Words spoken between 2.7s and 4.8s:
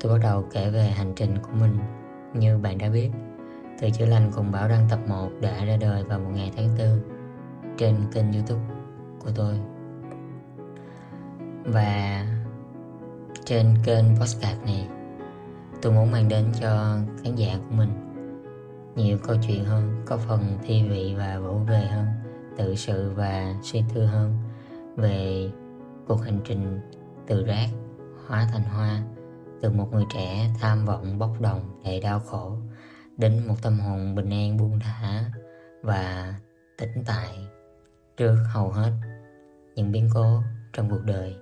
đã biết. Từ chữa lành cùng Bảo